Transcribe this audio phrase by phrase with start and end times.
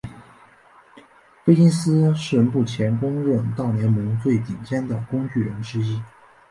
[1.43, 6.01] 菲金斯是目前公认大联盟最顶尖的工具人之一。